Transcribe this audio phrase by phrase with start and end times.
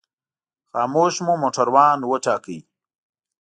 [0.71, 2.57] خاموش مو موټروان وټاکه.